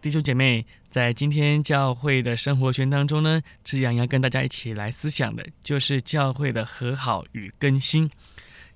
[0.00, 8.10] 弟兄姐妹，在今天教会的生活圈当中呢，志阳要跟大家一起来思想的，就是教会的和好与更新。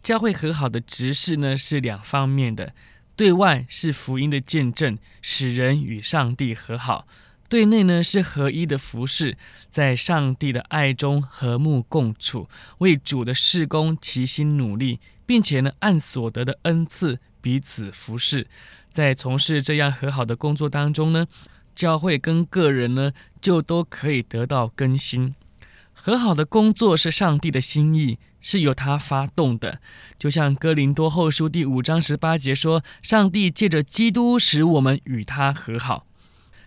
[0.02, 2.74] 教会和好的执事呢，是两方面的，
[3.16, 7.06] 对外是福音的见证，使人与上帝和好；
[7.48, 9.38] 对内呢，是合一的服事，
[9.70, 18.46] 在上帝的爱中和睦共处，为主的事工齐心努力，并且呢，按所得的恩赐彼此服事。
[18.95, 21.27] 在从事这样和好的工作当中呢，
[21.75, 25.35] 教会跟个人呢就都可以得到更新。
[25.93, 29.80] 和好的工作是上帝的心意，是由他发动的。
[30.16, 36.07] 就像哥林多后书第五章十八节说：“上帝借着基督使我们与他和好。”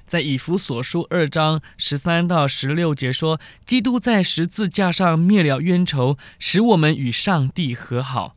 [0.04, 8.36] 在以弗所书二章十三到十六节说：“基督在十字架上灭了冤仇，使我们与上帝和好。”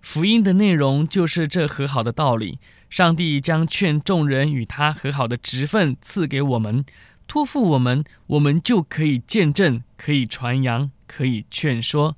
[0.00, 2.58] 福音的内容就是这和好的道理。
[2.88, 6.84] 上帝将劝众人与他和好的职分赐给我们，
[7.28, 12.16] 托付我们，我们就可以见证，可以传扬，可以劝说。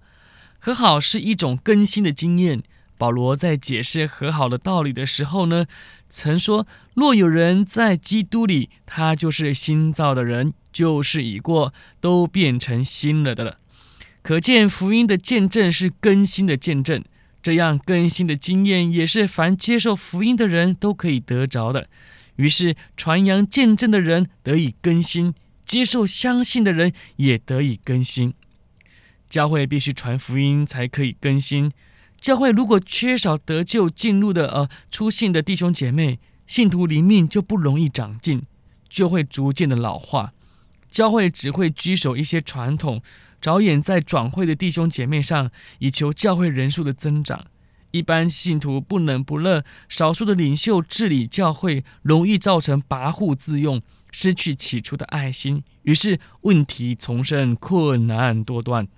[0.58, 2.62] 和好是一种更新的经验。
[2.97, 5.67] 保罗在解释和好的道理的时候呢，
[6.08, 13.58] 曾说：“若有人在基督里，他就是新造的人，旧事已过，都变成新了的了。”
[14.22, 17.02] 可见福音的见证是更新的见证。
[17.43, 21.89] 这样更新的经验也是凡接受福音的人都可以得着的。
[22.37, 28.33] 于是传扬见证的人得以更新，接受相信的人也得以更新。
[29.29, 31.70] 教会必须传福音才可以更新。
[32.19, 38.42] 教会如果缺少得救进入的呃出信的弟兄姐妹，信徒灵命就不容易长进，
[38.89, 40.33] 就会逐渐的老化。
[40.89, 43.02] 教会只会拘守一些传统。
[43.42, 47.45] 着眼在转会的弟兄姐妹上，以求教会人数的增长。
[47.91, 58.89] 一般信徒不冷不热，少数的领袖治理教会，容易造成跋扈自用，失去起初的爱心，于是问题丛生，困难多端。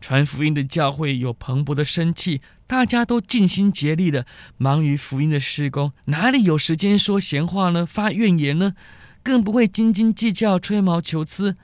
[0.00, 4.26] 传福音的教会有蓬勃的生气，大家都尽心竭力的
[4.56, 7.84] 忙于福音的施工，哪里有时间说闲话呢？
[7.84, 8.74] 发怨言呢？
[9.22, 11.54] 更不会斤斤计较、吹毛求疵。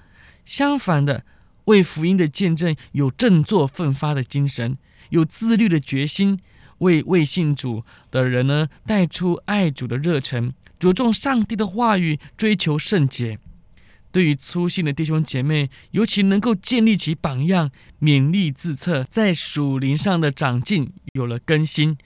[0.44, 1.25] 相反的。
[1.64, 4.76] 为福音的见证有振作奋发的精神，
[5.10, 6.38] 有自律的决心，
[6.78, 13.38] 为未信主的人呢带出爱主的热忱，着重上帝的话语，追求圣洁。
[14.12, 17.70] 对于粗心的弟兄姐妹，尤其能够建立起榜样，
[18.00, 21.96] 勉励自测，在属灵上的长进有了更新。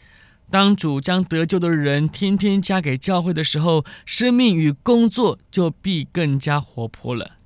[0.51, 7.38] 当主将得救的人天天加给教会的时候，生命与工作就必更加活泼了。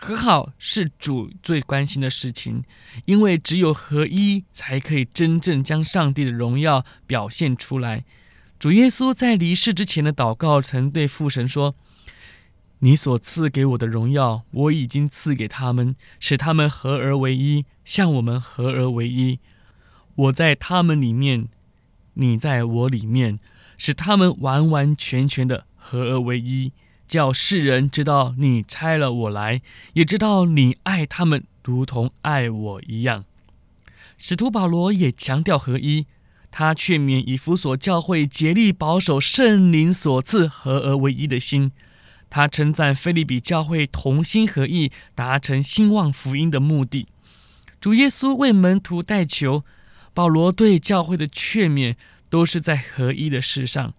[0.00, 2.62] 和好是主最关心的事情，
[3.04, 8.04] 因为只有合一，才可以真正将上帝的荣耀表现出来。
[8.60, 11.74] 主耶稣在离世之前的祷告，曾对父神说
[12.78, 19.40] ：“你所赐给我的荣耀，我已经赐给他们，使他们合而为一，像我们合而为一。
[20.14, 21.48] 我在他们里面，
[22.14, 23.40] 你在我里面，
[23.76, 26.72] 使他们完完全全的合而为一。”
[27.08, 29.62] 叫世人知道你差了我来，
[29.94, 33.24] 也知道你爱他们如同爱我一样。
[34.18, 36.06] 使徒保罗也强调合一，
[36.50, 41.72] 他劝勉以弗所教会竭力保守圣灵所赐合而为一的心。
[42.30, 47.06] 他称赞腓利比教会同心合意，达成兴旺福音的目的。
[47.80, 49.64] 主耶稣为门徒代求，
[50.12, 51.94] 保罗对教会的劝勉
[52.28, 53.94] 都是在合一的事上。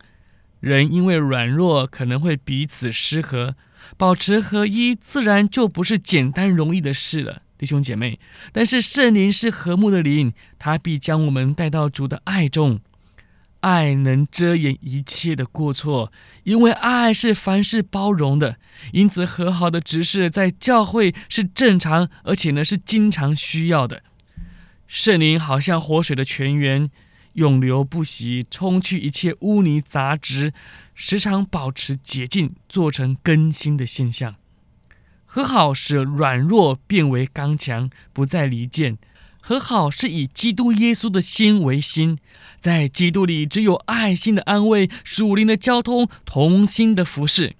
[0.59, 3.55] 人因为软弱，可能会彼此失和，
[3.97, 8.19] 保持合一，自然就不是简单容易的事了，弟兄姐妹。
[8.51, 12.81] 但是圣灵是和睦的灵，他必将我们带到主的爱中，
[13.61, 16.11] 爱能遮掩一切的过错，
[16.43, 18.57] 因为爱是凡事包容的。
[18.91, 24.03] 因此，和好的执事在教会是正常，而且呢是经常需要的。
[24.87, 26.89] 圣灵好像活水的泉源。
[27.39, 30.53] 永流不息，冲去一切污泥杂质，
[30.93, 34.35] 时常保持洁净，做成更新的现象。
[35.25, 38.97] 和好使软弱变为刚强，不再离间。
[39.41, 42.17] 和好是以基督耶稣的心为心，
[42.59, 47.55] 在基督里只有爱心的安慰，属灵的交通，同心的服侍。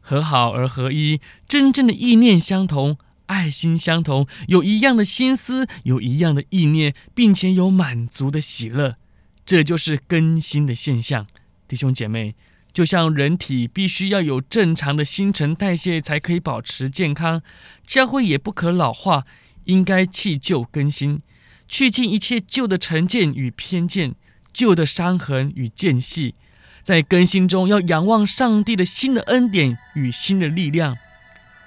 [0.00, 8.96] 和好而合一，真正的意念相同，爱心相同，有一样的心思，有一样的意念，并且有满足的喜乐，
[9.44, 11.26] 这就是更新的现象。
[11.66, 12.34] 弟兄姐妹，
[12.72, 17.42] 就像人体必须要有正常的新陈代谢才可以保持健康，
[17.86, 19.24] 教会也不可老化，
[19.64, 21.22] 应该弃旧更新，
[21.68, 24.14] 去尽一切旧的成见与偏见，
[24.52, 26.34] 旧的伤痕与间隙，
[26.82, 30.96] 在更新中要仰望上帝的新的恩典与新的力量。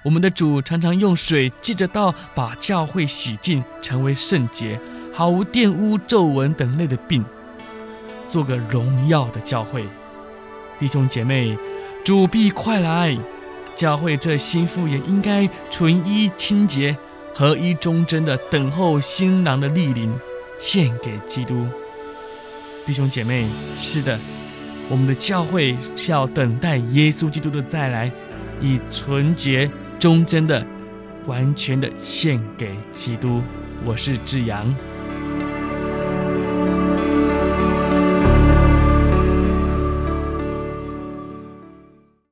[0.04, 4.78] 我们的主常常用水借着道把教会洗净，成为圣洁，
[5.12, 7.24] 毫无玷污、皱纹等类的病，
[8.28, 9.84] 做个荣耀的教会。
[10.78, 11.56] 弟兄姐妹，
[12.04, 13.16] 主必快来，
[13.74, 16.96] 教会这新妇也应该纯一清洁、
[17.34, 20.12] 合一忠贞的等候新郎的莅临，
[20.60, 21.66] 献给基督。
[22.84, 23.46] 弟兄姐妹，
[23.76, 24.18] 是的，
[24.88, 28.10] 我们的教会是要等待耶稣基督的再来，
[28.60, 29.70] 以纯洁。
[29.98, 30.64] 忠贞的、
[31.24, 33.40] 完全的献给基督。
[33.82, 34.72] 我是志阳。